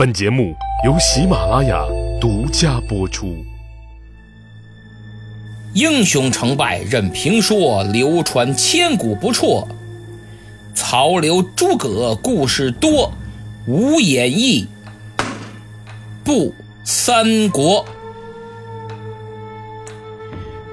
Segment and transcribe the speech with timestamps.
[0.00, 1.84] 本节目由喜马拉雅
[2.18, 3.36] 独家播出。
[5.74, 9.68] 英雄成败任评说，流传千古不辍。
[10.74, 13.12] 曹刘诸葛故事多，
[13.66, 14.66] 无演义
[16.24, 16.50] 不
[16.82, 17.84] 三国。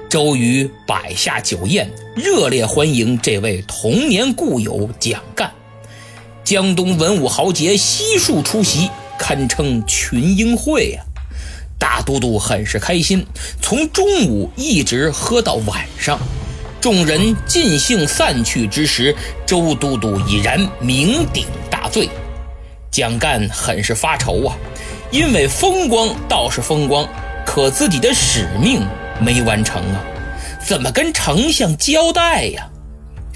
[0.08, 1.86] 周瑜摆下酒宴，
[2.16, 5.52] 热烈欢迎这位童年故友蒋干。
[6.42, 8.88] 江东文武豪杰悉数出席。
[9.18, 11.02] 堪称群英会呀！
[11.78, 13.26] 大都督很是开心，
[13.60, 16.18] 从中午一直喝到晚上。
[16.80, 19.14] 众人尽兴散去之时，
[19.44, 22.08] 周都督已然酩酊大醉。
[22.90, 24.56] 蒋干很是发愁啊，
[25.10, 27.08] 因为风光倒是风光，
[27.44, 28.86] 可自己的使命
[29.20, 30.02] 没完成啊，
[30.64, 32.68] 怎么跟丞相交代呀？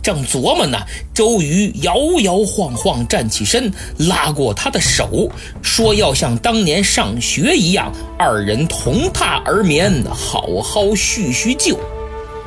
[0.03, 0.79] 正琢磨呢，
[1.15, 5.31] 周瑜摇摇晃晃站起身，拉过他的手，
[5.63, 11.79] 说要像当年上学一样，二人同榻而眠，好好叙叙旧。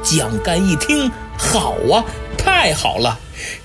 [0.04, 2.04] 蒋干一听，好啊，
[2.38, 3.18] 太好了，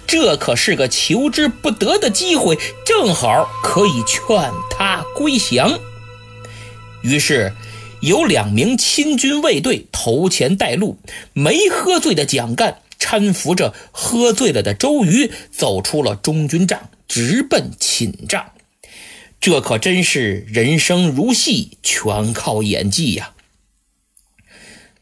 [0.07, 5.79] 这可是个求之不得的机会，正好可以劝他归降。
[7.03, 7.53] 于是，
[8.01, 10.97] 有两名亲军卫队头前带路，
[11.33, 12.79] 没喝醉的蒋干。
[13.01, 18.53] 搀扶着喝醉了的周瑜走出了中军帐，直奔寝帐。
[19.41, 23.33] 这可真是人生如戏，全靠演技呀！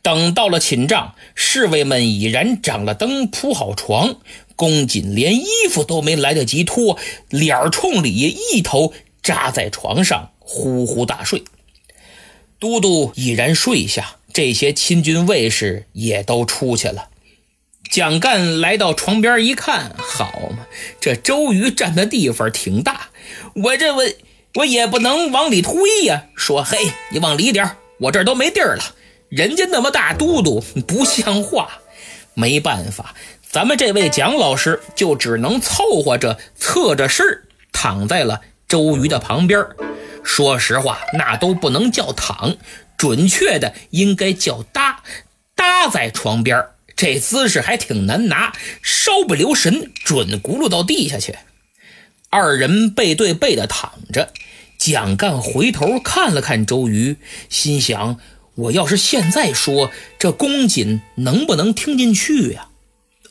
[0.01, 4.21] 等到了寝帐，侍卫们已然掌了灯，铺好床。
[4.55, 11.43] 公瑾连衣服都没来得及脱，脸冲里一头扎在床上，呼呼大睡。
[12.61, 17.08] 都督已然睡下，这些亲军卫士也都出去了。
[17.91, 20.67] 蒋干来到床边一看，好嘛，
[21.01, 23.09] 这周瑜占的地方挺大，
[23.55, 24.05] 我这我
[24.55, 26.25] 我也不能往里推呀。
[26.37, 28.95] 说嘿，你往里点我这都没地儿了。
[29.29, 31.81] 人家那么大都督不像话，
[32.35, 33.15] 没办法，
[33.51, 37.25] 咱们这位蒋老师就只能凑合着侧着身
[37.73, 39.67] 躺在了周瑜的旁边。
[40.23, 42.57] 说实话，那都不能叫躺，
[42.97, 45.03] 准确的应该叫搭，
[45.55, 46.65] 搭在床边
[46.99, 51.37] 这姿势还挺难拿，稍不留神准轱辘到地下去。
[52.29, 54.33] 二人背对背的躺着，
[54.77, 57.17] 蒋干回头看了看周瑜，
[57.49, 58.19] 心想：
[58.57, 62.67] 我要是现在说，这公瑾能不能听进去呀？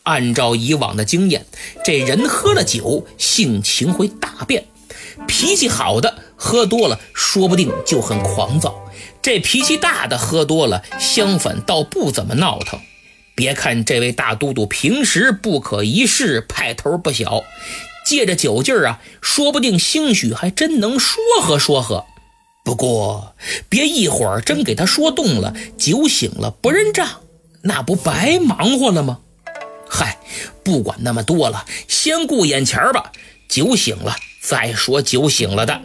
[0.04, 1.46] 按照以往的经验，
[1.84, 4.68] 这人喝了酒，性情会大变，
[5.28, 8.72] 脾气好的喝多了，说不定就很狂躁；
[9.22, 12.80] 这脾气大的喝多了，相反倒不怎么闹腾。
[13.38, 17.44] 别看这位大都督平时不可一世，派头不小，
[18.04, 22.04] 借着酒劲儿啊，说不定兴许还真能说和说和。
[22.66, 23.36] 不过
[23.70, 27.08] 别一会儿真给他说动了，酒醒了不认账，
[27.62, 29.20] 那不白忙活了吗？
[29.88, 30.18] 嗨，
[30.64, 33.12] 不管那么多了，先顾眼前吧。
[33.48, 35.80] 酒醒了再说酒醒了的。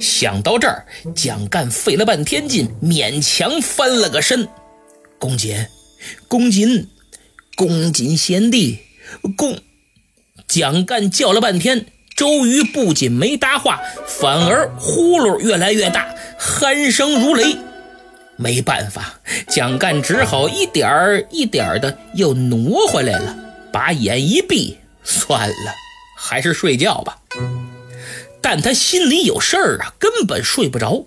[0.00, 4.48] 想到这儿，蒋干费了半天劲，勉强翻了个身。
[5.18, 5.68] 公瑾。
[6.28, 6.88] 公瑾，
[7.56, 8.78] 公瑾贤弟，
[9.36, 9.60] 公
[10.46, 17.56] 蒋干叫了半天，周瑜不仅没答话，反而呼噜越来越大，鼾声如雷。
[18.36, 23.36] 没办法，蒋干只好一点儿一点儿的又挪回来了，
[23.72, 25.74] 把眼一闭，算了，
[26.16, 27.18] 还是睡觉吧。
[28.40, 31.06] 但他心里有事儿啊，根本睡不着。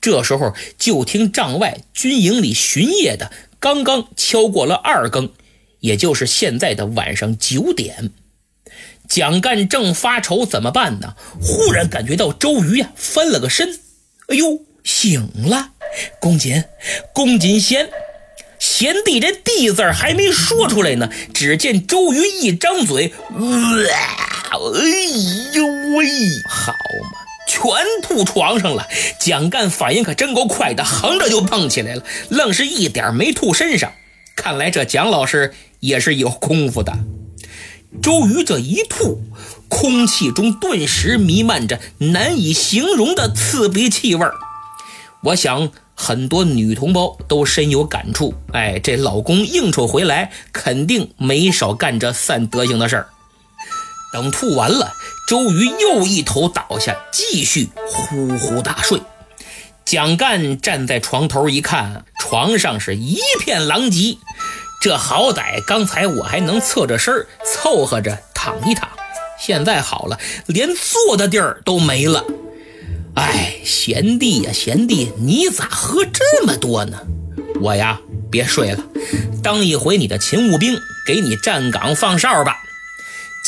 [0.00, 3.32] 这时候，就听帐外军营里巡夜的。
[3.60, 5.32] 刚刚敲过了二更，
[5.80, 8.10] 也就是现在的晚上九点。
[9.06, 11.14] 蒋干正发愁怎么办呢？
[11.40, 13.78] 忽然感觉到周瑜呀翻了个身，
[14.28, 15.72] 哎呦，醒了！
[16.20, 16.64] 公瑾，
[17.12, 17.90] 公瑾贤，
[18.58, 23.40] 贤弟这弟字还没说出来呢，只见周瑜一张嘴，哇
[24.52, 24.58] 哎
[25.54, 25.66] 呦
[25.96, 26.06] 喂，
[26.48, 26.72] 好
[27.12, 27.19] 嘛！
[27.60, 28.88] 全吐床上了，
[29.18, 33.92] 蒋干反应可真够快的，横着就蹦起来了，愣是一点没吐身上。
[34.34, 36.98] 看来这蒋老师也是有功夫的。
[38.00, 39.22] 周瑜这一吐，
[39.68, 44.26] 空气中顿时弥漫着难以形容的刺鼻气味
[45.24, 48.32] 我想很多女同胞都深有感触。
[48.52, 53.08] 哎，这老公应酬回来，肯定没少干这散德行的事儿。
[54.14, 54.94] 等吐完了，
[55.30, 59.00] 周瑜又一头倒下，继续呼呼大睡。
[59.84, 64.18] 蒋干站在床头一看，床上是一片狼藉。
[64.80, 68.90] 这好歹刚才我还能侧着身凑合着躺一躺，
[69.38, 72.24] 现在好了，连坐的地儿都没了。
[73.14, 76.98] 哎，贤弟呀，贤弟，你咋喝这么多呢？
[77.60, 78.00] 我呀，
[78.32, 78.82] 别睡了，
[79.44, 82.56] 当一回你的勤务兵，给你站岗放哨吧。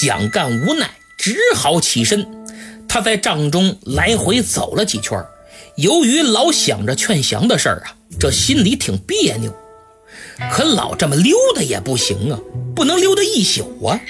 [0.00, 0.88] 蒋干无奈，
[1.22, 2.26] 只好起身。
[2.88, 5.24] 他在帐中来回走了几圈，
[5.76, 9.54] 由于老想着劝降的事儿啊，这心里挺别扭。
[10.50, 12.40] 可老这么溜达也不行啊，
[12.74, 14.00] 不能溜达一宿啊。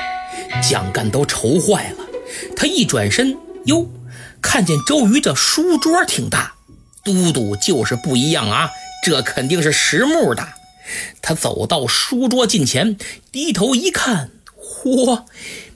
[0.66, 1.98] 蒋干都愁坏了。
[2.56, 3.36] 他一转身，
[3.66, 3.86] 哟，
[4.40, 6.54] 看见周瑜这书桌挺大，
[7.04, 8.70] 都督就是不一样啊，
[9.04, 10.48] 这肯定是实木的。
[11.20, 12.96] 他走到书桌近前，
[13.30, 15.24] 低头一看，嚯，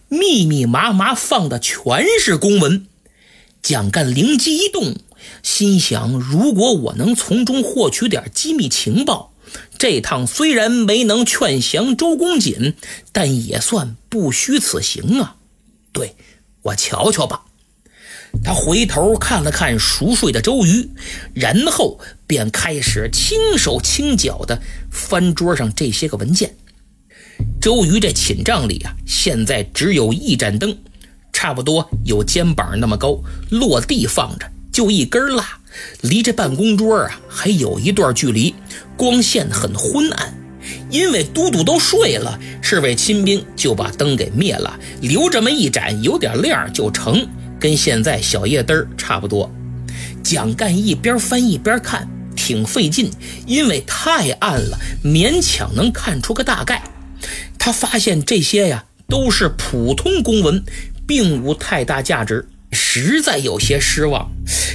[0.09, 2.87] 密密麻麻放的全是公文。
[3.63, 4.97] 蒋干灵机一动，
[5.43, 9.33] 心想：如果我能从中获取点机密情报，
[9.77, 12.75] 这趟虽然没能劝降周公瑾，
[13.11, 15.37] 但也算不虚此行啊！
[15.93, 16.15] 对，
[16.63, 17.43] 我瞧瞧吧。
[18.45, 20.91] 他回头看了看熟睡的周瑜，
[21.35, 24.61] 然后便开始轻手轻脚地
[24.91, 26.57] 翻桌上这些个文件。
[27.61, 30.77] 周瑜这寝帐里啊，现在只有一盏灯。
[31.33, 35.45] 差不多有肩膀那么高，落地放着，就一根蜡，
[36.01, 38.55] 离这办公桌啊还有一段距离，
[38.97, 40.33] 光线很昏暗。
[40.91, 47.29] 因为都督都睡了，侍卫亲兵就把灯给灭了，留这么一盏有点亮就成，
[47.61, 49.51] 跟现在小夜灯差不多。
[50.23, 53.11] 蒋干一边翻一边看，挺费劲，
[53.47, 56.83] 因为太暗了，勉强能看出个大概。
[57.59, 60.65] 他发现这些呀都是普通公文。
[61.09, 64.29] 并无太大价值，实在有些失望。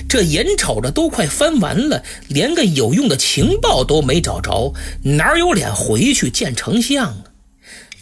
[0.07, 7.23] 这眼瞅着都快翻完了，连个有用的情报都没找着，哪有脸回去见丞相啊？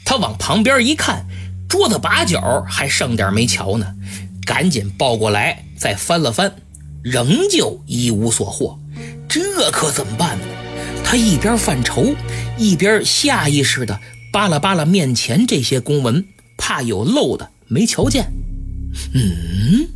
[0.05, 1.25] 他往旁边一看，
[1.67, 3.95] 桌子把角还剩点没瞧呢，
[4.45, 6.53] 赶紧抱过来再翻了翻，
[7.01, 8.79] 仍旧一无所获。
[9.27, 10.45] 这可怎么办呢？
[11.03, 12.13] 他一边犯愁，
[12.59, 13.99] 一边下意识的
[14.31, 16.25] 扒拉扒拉面前这些公文，
[16.57, 17.49] 怕有漏的。
[17.67, 18.31] 没瞧见，
[19.13, 19.87] 嗯，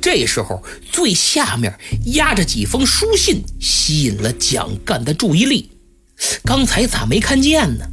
[0.00, 5.70] 这时候最下面压着几封书信，吸引了蒋干的注意力。
[6.44, 7.84] 刚才咋没看见呢？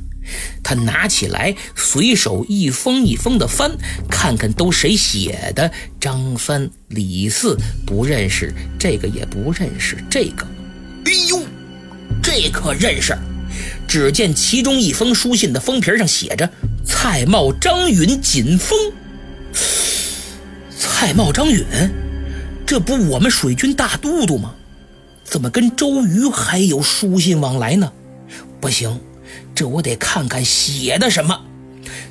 [0.63, 3.77] 他拿起来，随手一封一封的翻，
[4.09, 5.71] 看看都谁写的。
[5.99, 7.55] 张三、李四
[7.85, 10.47] 不认识，这个也不认识，这个，
[11.05, 11.43] 哎呦，
[12.23, 13.15] 这可认识。
[13.87, 16.49] 只见其中一封书信的封皮上写着
[16.85, 18.77] “蔡瑁、张允、锦封”。
[20.77, 21.65] 蔡瑁、张允，
[22.65, 24.55] 这不我们水军大都督吗？
[25.23, 27.91] 怎么跟周瑜还有书信往来呢？
[28.59, 28.99] 不行，
[29.55, 31.39] 这我得看看写的什么。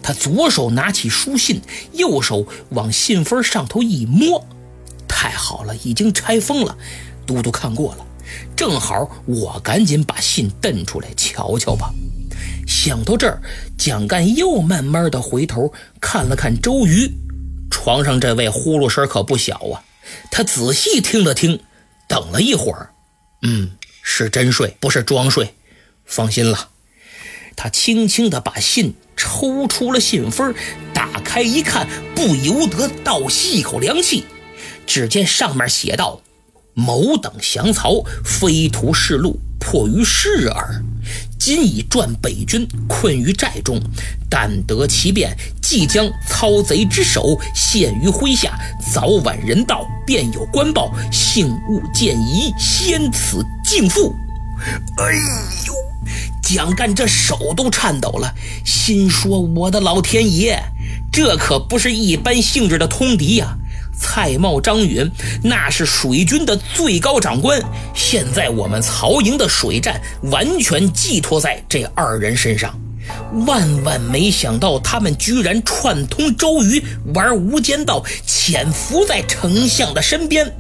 [0.02, 1.60] 他左手拿起书信，
[1.92, 4.46] 右手往信封上头一摸，
[5.08, 6.76] 太好了，已经拆封了。
[7.24, 8.06] 都督看过了，
[8.56, 11.92] 正好我赶紧把信瞪出来瞧瞧吧。
[12.66, 13.42] 想到这儿，
[13.76, 17.10] 蒋干又慢慢的回头看了看周瑜。
[17.70, 19.82] 床上这位呼噜声可不小啊！
[20.30, 21.60] 他仔细听了听，
[22.08, 22.90] 等了一会儿，
[23.42, 23.70] 嗯，
[24.02, 25.54] 是真睡，不是装睡。
[26.04, 26.68] 放心了，
[27.56, 30.54] 他轻轻地把信抽出了信封，
[30.92, 34.24] 打开一看，不由得倒吸一口凉气。
[34.86, 36.20] 只见上面写道
[36.74, 40.82] ：“某等降曹，非图示路，迫于事耳。
[41.38, 43.80] 今已转北军，困于寨中，
[44.30, 45.36] 但得其变。”
[45.72, 48.58] 即将操贼之首陷于麾下，
[48.92, 54.14] 早晚人到，便有官报，幸勿见疑，先此敬父。
[54.98, 55.14] 哎
[55.66, 55.74] 呦，
[56.42, 58.34] 蒋干这手都颤抖了，
[58.66, 60.62] 心说：“我的老天爷，
[61.10, 63.56] 这可不是一般性质的通敌呀！
[63.98, 65.10] 蔡瑁、张允
[65.42, 67.60] 那是水军的最高长官，
[67.94, 72.78] 现在我们曹营的水战完全寄托在这二人身上。”
[73.46, 76.82] 万万没想到，他们居然串通周瑜
[77.12, 80.50] 玩无间道，潜伏在丞相的身边。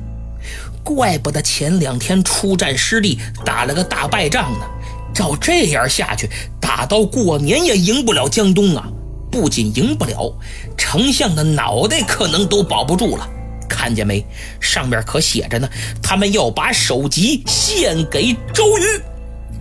[0.82, 4.66] 怪不得前两天出战失利，打了个大败仗呢。
[5.14, 6.28] 照这样下去，
[6.60, 8.88] 打到过年也赢不了江东啊！
[9.32, 10.32] 不仅赢不了，
[10.76, 13.28] 丞相的脑袋可能都保不住了。
[13.68, 14.24] 看见没？
[14.60, 15.68] 上面可写着呢，
[16.02, 18.82] 他们要把首级献给周瑜。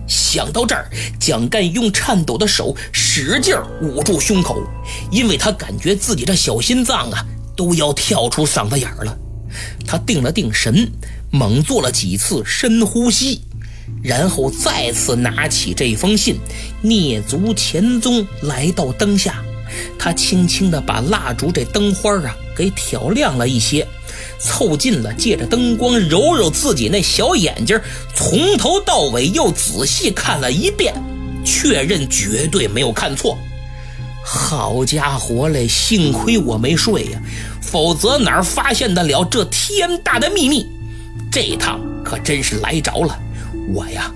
[0.06, 4.62] 想到这儿，蒋干用颤抖的手使劲捂住胸口，
[5.10, 7.24] 因为他感觉自己这小心脏啊
[7.56, 9.16] 都要跳出嗓子眼了。
[9.86, 10.90] 他定了定神，
[11.30, 13.40] 猛做了几次深呼吸，
[14.02, 16.38] 然后再次拿起这封信，
[16.82, 19.42] 蹑足潜踪来到灯下。
[19.98, 23.86] 他轻轻地把蜡烛这灯花啊给挑亮了一些，
[24.38, 27.80] 凑近了，借着灯光揉揉自己那小眼睛，
[28.14, 30.94] 从头到尾又仔细看了一遍，
[31.44, 33.38] 确认绝对没有看错。
[34.24, 35.66] 好家伙嘞！
[35.66, 37.20] 幸亏我没睡呀，
[37.60, 40.66] 否则哪儿发现得了这天大的秘密？
[41.30, 43.18] 这趟可真是来着了。
[43.74, 44.12] 我呀，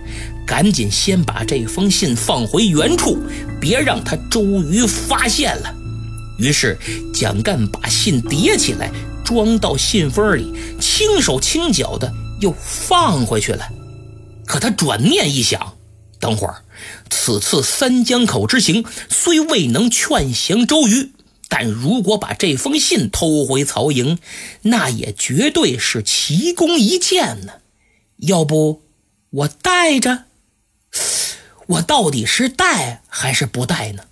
[0.46, 3.18] 赶紧先把这封信放回原处，
[3.60, 5.74] 别让他周瑜发现了。
[6.38, 6.78] 于是
[7.12, 8.90] 蒋干把信叠起来，
[9.24, 13.68] 装到信封里，轻手轻脚的又放回去了。
[14.46, 15.74] 可他转念一想，
[16.20, 16.62] 等会儿。
[17.10, 21.10] 此次三江口之行虽未能劝降周瑜，
[21.48, 24.18] 但如果把这封信偷回曹营，
[24.62, 27.54] 那也绝对是奇功一件呢。
[28.18, 28.82] 要不
[29.30, 30.24] 我带着？
[31.66, 34.04] 我到底是带还是不带呢？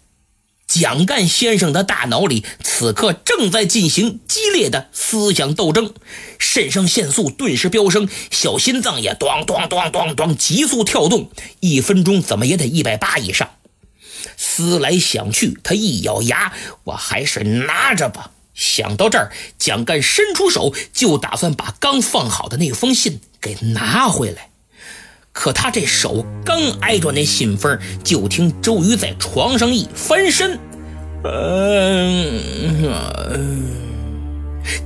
[0.66, 5.94] 蒋干先生的大脑里此刻正在进行激烈的思想斗争，
[6.38, 11.30] 肾上腺素顿时飙升，小心脏也咚咚咚咚咚急速跳动，
[11.60, 13.50] 一分钟怎么也得一百八以上。
[14.36, 16.52] 思来想去，他一咬牙，
[16.84, 18.32] 我还是拿着吧。
[18.52, 24.50] 想到这儿，蒋干伸出手就打算把刚放好的那封信给拿回来，
[25.34, 30.58] 可他这手刚挨着那信封，就听周瑜在床上一翻身。
[31.24, 32.40] 嗯，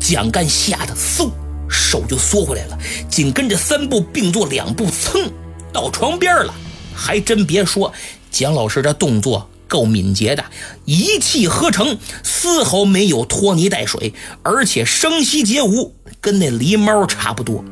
[0.01, 1.31] 蒋干吓得嗖，
[1.69, 2.79] 手就缩回来了，
[3.11, 5.31] 紧跟着三步并作两步，噌
[5.71, 6.55] 到床边了。
[6.95, 7.93] 还真别说，
[8.31, 10.43] 蒋老师这动作够敏捷的，
[10.87, 17.63] 一气呵成，丝毫没有拖泥带水，而且声息皆无，跟那狸猫差不多。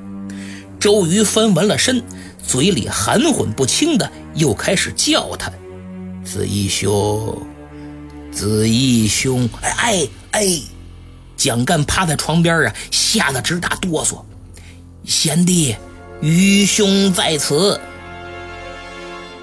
[0.79, 2.03] 周瑜翻完了身，
[2.47, 5.51] 嘴里含混不清的又开始叫他
[6.25, 7.43] ：“子义兄。”
[8.33, 10.61] 子义兄，哎哎哎！
[11.39, 14.23] 蒋干趴在床边啊，吓得直打哆嗦。
[15.05, 15.75] 贤弟，
[16.21, 17.81] 愚兄在此。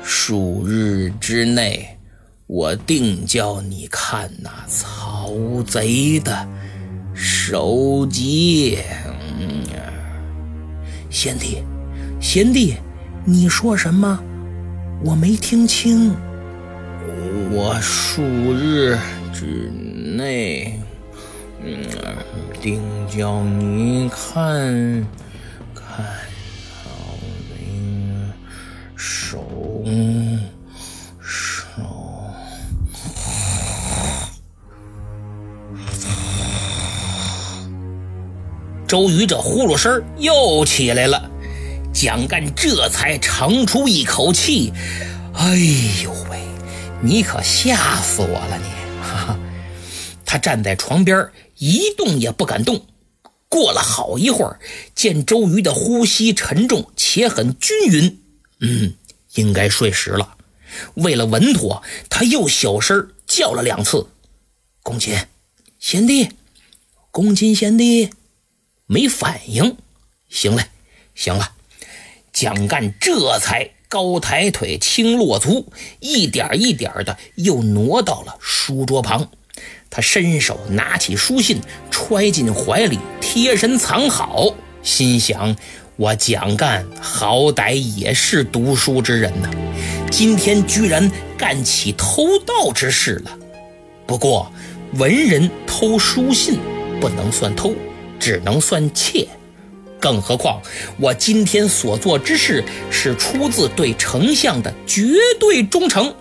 [0.04, 1.98] 数日之内，
[2.46, 5.34] 我定叫你看那曹
[5.66, 6.48] 贼的
[7.16, 8.78] 首级。
[11.10, 11.64] 贤弟，
[12.22, 12.76] 贤弟，
[13.26, 14.20] 你说什么？
[15.02, 16.14] 我没听清。
[17.52, 18.98] 我数日
[19.34, 19.72] 之
[20.16, 20.80] 内，
[21.64, 21.84] 嗯，
[22.62, 25.06] 定叫你看
[25.74, 26.06] 看
[26.84, 26.90] 曹
[27.50, 27.56] 贼
[28.96, 29.86] 手
[31.22, 31.82] 手。
[38.86, 41.30] 周瑜这呼噜声又起来了，
[42.04, 44.74] 蒋干这才长出一口气，
[45.36, 45.56] 哎
[46.04, 46.38] 呦喂！
[47.02, 48.58] 你可吓死我了！
[48.58, 48.66] 你，
[49.02, 49.40] 哈哈。
[50.26, 52.86] 他站在床边一动也不敢动。
[53.48, 54.60] 过了好一会儿，
[54.94, 58.20] 见周瑜的呼吸沉重且很均匀，
[58.60, 58.96] 嗯，
[59.36, 60.36] 应该睡实了。
[60.96, 64.10] 为了稳妥，他又小声叫了两次
[64.84, 65.18] ：“公瑾，
[65.80, 66.32] 贤弟，
[67.12, 68.10] 公瑾贤弟。”
[68.88, 69.78] 没反应。
[70.28, 70.68] 行了，
[71.16, 71.53] 行了。
[72.34, 73.70] 蒋干这才。
[73.90, 79.30] 高抬腿，轻落足，一点一点的又挪到了书桌旁。
[79.92, 81.62] 他伸手拿起书信，
[81.92, 84.56] 揣进怀里，贴身藏好。
[84.82, 85.56] 心想：
[85.96, 89.52] 我蒋干好歹也是读书之人呐，
[90.10, 93.38] 今天居然干起偷盗之事了。
[94.08, 94.52] 不过，
[94.94, 96.58] 文人偷书信
[97.00, 97.76] 不能算偷，
[98.20, 99.28] 只能算窃。
[100.04, 100.62] 更何况，
[101.00, 106.14] 我今天所做之事是出自对丞相的绝对忠诚，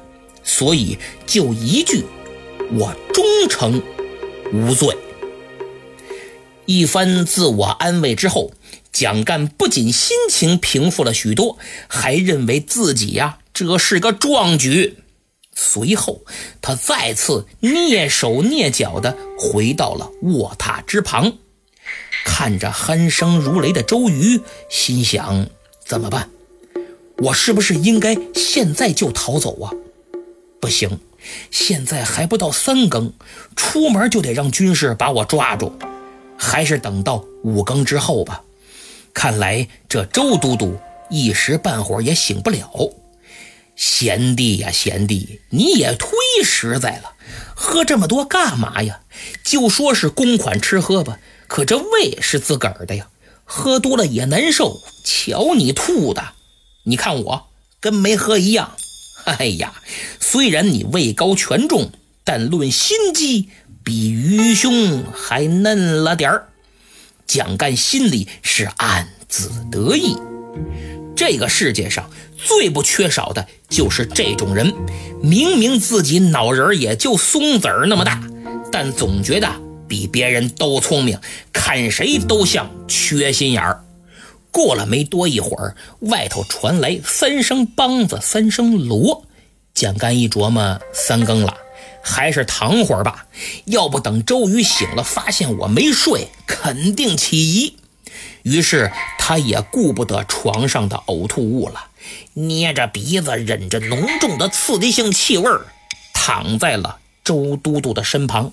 [0.44, 0.96] 所以
[1.26, 2.04] 就一句，
[2.78, 3.82] 我忠诚
[4.52, 4.96] 无罪。
[6.64, 8.52] 一番自我安慰之后，
[8.92, 11.58] 蒋干不仅心情平复了许多，
[11.88, 14.98] 还认为自己呀这是个壮举。
[15.56, 16.24] 随后，
[16.60, 21.38] 他再次蹑手蹑脚地回到了卧榻之旁。
[22.24, 25.48] 看着鼾声如雷的周瑜，心想：
[25.84, 26.28] 怎么办？
[27.18, 29.70] 我是不是应该现在就逃走啊？
[30.60, 30.98] 不行，
[31.50, 33.12] 现在还不到三更，
[33.54, 35.72] 出门就得让军士把我抓住，
[36.36, 38.42] 还是等到五更之后吧。
[39.12, 40.78] 看来这周都督
[41.10, 42.70] 一时半会儿也醒不了。
[43.76, 46.08] 贤弟呀，贤弟，你也忒
[46.44, 47.12] 实在了，
[47.54, 49.00] 喝这么多干嘛呀？
[49.44, 51.18] 就说是公款吃喝吧。
[51.52, 53.08] 可这胃是自个儿的呀，
[53.44, 54.80] 喝多了也难受。
[55.04, 56.30] 瞧你吐的，
[56.84, 58.74] 你看我跟没喝一样。
[59.26, 59.74] 哎呀，
[60.18, 61.92] 虽然你位高权重，
[62.24, 63.50] 但论心机
[63.84, 66.48] 比愚兄还嫩了点儿。
[67.26, 70.16] 蒋干心里是暗自得意。
[71.14, 74.72] 这个世界上最不缺少的就是这种人，
[75.22, 78.22] 明明自己脑仁也就松子儿那么大，
[78.72, 79.52] 但总觉得
[79.88, 81.18] 比别人都聪明，
[81.52, 83.84] 看谁都像缺心眼儿。
[84.50, 89.24] 过了没多一会儿，外头传来三声梆子，三声锣。
[89.74, 91.56] 蒋干一琢磨，三更了，
[92.02, 93.26] 还是躺会儿吧。
[93.64, 97.76] 要不等周瑜醒了，发现我没睡，肯定起疑。
[98.42, 101.86] 于是他也顾不得床上的呕吐物了，
[102.34, 105.48] 捏着鼻子，忍着浓重的刺激性气味
[106.12, 108.52] 躺在了周都督的身旁。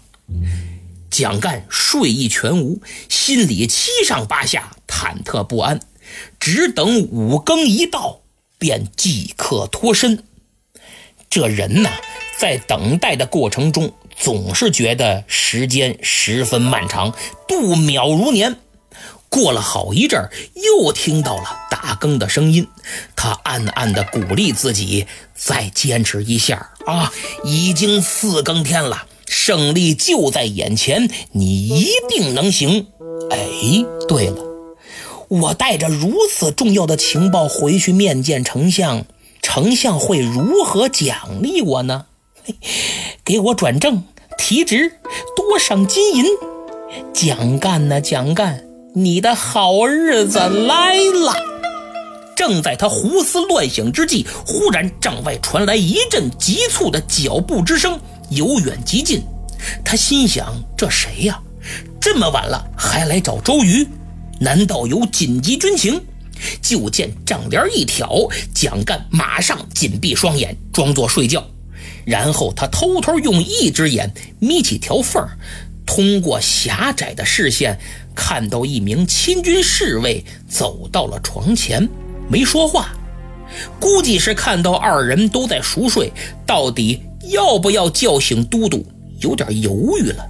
[1.10, 5.80] 蒋干睡意全无，心里七上八下，忐忑不安。
[6.40, 8.22] 只等五更一到，
[8.58, 10.24] 便即刻脱身。
[11.30, 11.92] 这人呐，
[12.40, 17.14] 在等待的过程中，总是觉得时间十分漫长，
[17.48, 18.58] 度秒如年。
[19.30, 22.68] 过了好一阵又听到了打更的声音，
[23.16, 27.14] 他暗暗地鼓励自己，再坚持一下啊！
[27.44, 32.88] 已经四更天了，胜利就在眼前，你一定能行。
[33.30, 33.38] 哎，
[34.08, 34.44] 对了。
[35.28, 39.06] 我带着如此重要的情报回去面见丞相，
[39.44, 42.08] 丞相会如何奖励我呢？
[43.24, 44.04] 给我转正、
[44.40, 44.94] 提职、
[45.36, 46.26] 多赏金银。
[47.14, 51.36] 蒋干呐，蒋干，你的好日子来了！
[52.36, 58.00] 正在他胡思乱想之际，忽然帐外传来一阵急促的脚步之声，
[58.32, 59.22] 由远及近。
[59.84, 61.40] 他心想：这谁呀？
[62.00, 63.86] 这么晚了还来找周瑜？
[64.40, 66.02] 难道有紧急军情？
[66.62, 71.46] 就见帐帘一挑，蒋干马上紧闭双眼，装作睡觉。
[72.06, 75.22] 然后他偷偷用一只眼眯起条缝
[75.86, 77.78] 通过狭窄的视线
[78.16, 81.88] 看到一名亲军侍卫走到了床前，
[82.30, 82.90] 没说话，
[83.80, 86.12] 估计是看到二人都在熟睡，
[86.46, 88.86] 到底要不要叫醒都督，
[89.20, 90.26] 有点犹豫了。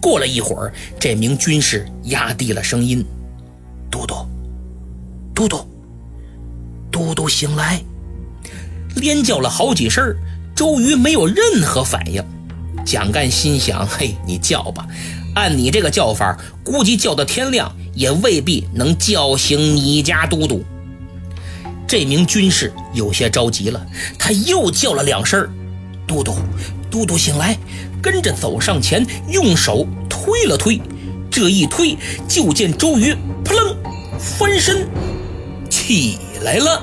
[0.00, 3.04] 过了一会儿，这名军士压低了声音。
[3.90, 4.14] 都督，
[5.34, 5.66] 都督，
[6.90, 7.80] 都督醒来！
[8.96, 10.14] 连叫了好几声，
[10.54, 12.24] 周瑜没有任何反应。
[12.84, 14.86] 蒋干心想：嘿，你叫吧，
[15.34, 20.64] 按你这个叫法，估计叫到天亮也未必能叫醒你家都督。
[21.86, 23.86] 这名军士有些着急了，
[24.18, 25.48] 他又叫了两声
[26.06, 26.34] ：“都督，
[26.90, 27.56] 都督醒来！”
[28.02, 30.80] 跟着走上前，用手推了推。
[31.30, 31.96] 这一推，
[32.28, 33.14] 就见周瑜
[33.44, 33.76] 扑棱
[34.18, 34.88] 翻身
[35.68, 36.82] 起来了。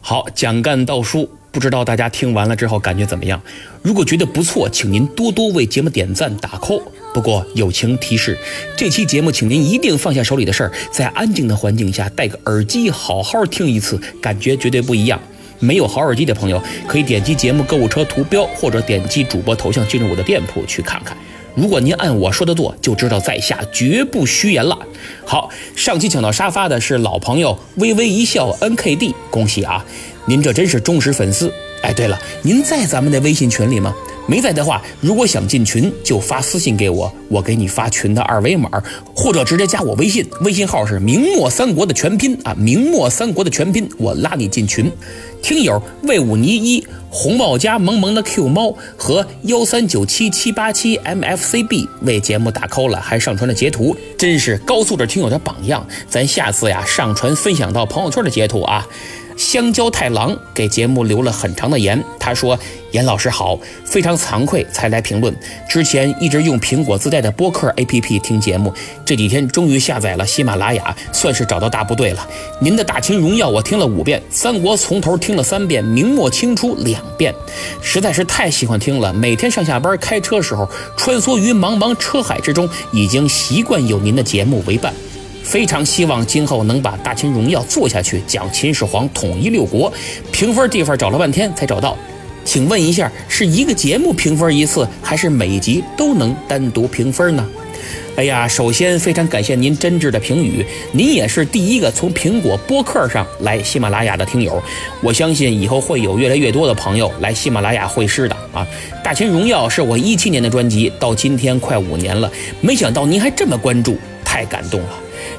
[0.00, 3.40] 好，蒋干道书，不知道大家听完了之后感觉怎么样？
[3.82, 6.82] 如果觉得不错，请您多多为节目点赞打 call。
[7.12, 8.36] 不过友情提示，
[8.76, 15.20] 这期节目请您一定放下手里的事儿，在安静的环境下戴个耳机好好听一次，感觉绝对不一样。
[15.58, 21.16] 没有好耳机的朋友，可以点击节目购物车图标，或者点击主播头像进入我的店铺去看看。
[21.54, 24.78] 如果您按我说的做，就知道在下绝不虚言了。
[25.24, 29.84] 好，上期抢到沙发的是老朋友微微一笑 N K D，恭喜啊！
[30.24, 31.52] 您这真是忠实粉丝。
[31.82, 33.94] 哎，对了，您在咱们的微信群里吗？
[34.26, 38.70] 没在的话，如果想进群，就发私信给我，我给你发群的二维码，
[39.14, 44.90] 或者直接加我微信，微信号是明末三国的全拼啊，明末三国的全拼，我拉你进群。
[45.42, 55.84] 听友魏武尼一红帽家萌萌的 Q 猫和幺三九七七八七 MFCB 为节目打 call 了，还上传了截图，真是高素质听友的榜样。
[56.08, 58.86] 咱下次呀，上传分享到朋友圈的截图啊。
[59.42, 62.56] 香蕉太郎给节目留了很长的言，他说
[62.92, 65.34] ：“严老师好，非常惭愧才来评论。
[65.68, 68.72] 之前一直用苹果自带的播客 APP 听节目，
[69.04, 72.24] 这几天终于下载了喜马拉雅，算是找到大部队了。
[72.60, 77.34] 您的大秦荣耀我听了五遍，三国从头听了三遍，明末清初两遍，
[77.82, 79.12] 实在是太喜欢听了。
[79.12, 84.94] 每天上下班开车时候，穿梭于茫茫车海之中，已经习惯有您的节目为伴。”
[85.42, 89.92] 非常希望今后能把《大秦荣耀》做下去，讲秦始皇统一六国。
[90.30, 91.96] 评分地方找了半天才找到，
[92.44, 97.46] 请问一下，是一个节目评分一次，还是每集都能单独评分呢？
[98.14, 104.62] 哎呀，首先非常感谢您真挚的评语，您也是第一个从苹果播客上来喜马拉雅的听友。
[105.02, 108.66] 我相信以后会有越来越多的朋友来喜马拉雅会师的啊！
[109.02, 114.88] 《大秦荣耀》是我一七年的专辑，到今天快五年了，没想到您还这么关注，太感动了。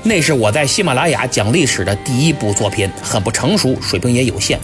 [0.05, 4.59] 那是我在喜马拉雅讲历史的第一部作品，很不成熟，水平也有限。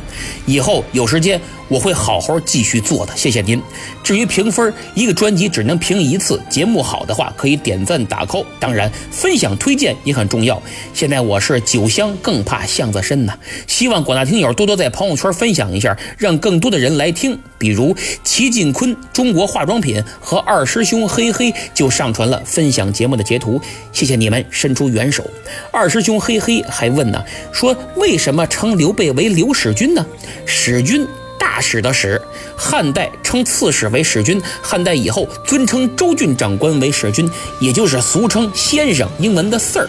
[0.46, 3.62] 以后有时间我会好好继续做的，谢谢您。
[4.04, 10.62] 至于评分，一个专辑只能评一次，节目好的话可以点赞打 call，当然分享推荐也很重要。
[10.94, 17.40] 现在我是酒香更怕巷子深呐，希望广大听友多多在朋友圈分享一下，让更多的人来听。
[17.60, 25.30] 比如齐晋坤、中国化妆品和二师兄嘿嘿就上传了分享节目的截图，谢谢你们伸出援手。
[25.72, 30.04] 二师兄嘿嘿还问呢，说为什么称刘备为刘使君呢？
[30.48, 31.06] 使君。
[31.40, 32.22] 大使的使，
[32.56, 37.28] 汉代称刺史为使君，汉代以后尊称州郡长官为使君，
[37.60, 39.88] 也就是俗称先生，英文的 Sir。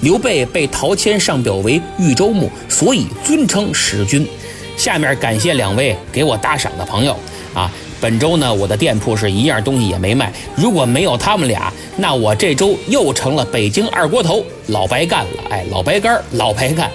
[0.00, 4.26] 刘备被陶谦上表为豫州牧，所以尊称使君。
[4.76, 7.16] 下面感谢两位给我打赏的朋友
[7.54, 7.70] 啊！
[7.98, 15.42] 本周呢，我的店铺是一样东西也没卖，如果没有他们俩，那我这周又成了北京二锅头，老白干了。
[15.48, 16.90] 哎，老白干，老白干。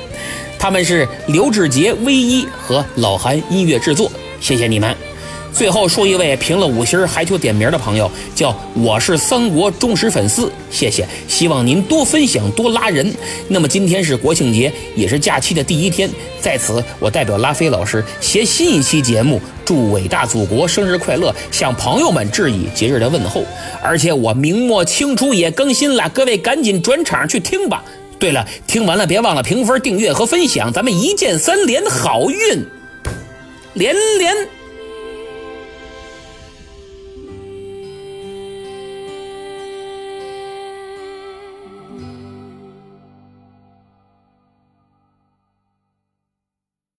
[0.61, 4.95] 他们是刘志杰、唯一和老韩音乐制作，谢谢你们。
[5.51, 11.03] 最后说一位评了五星还求点名的朋友，叫我是三国忠实粉丝，谢谢。
[11.27, 13.11] 希望您多分享，多拉人。
[13.47, 16.07] 那么今天是国庆节，也是假期的第一天，
[16.39, 23.43] 在此我代表拉菲老师携新一期节目，祝伟大祖国生日快乐，向朋友们致以节日的问候。
[23.81, 27.83] 而且我明末清初也更新了，各位赶紧转场去听吧。
[28.21, 32.63] 对了，听完了别忘了评分、订阅和分享，咱们一键三连，好运
[33.73, 34.60] 连连。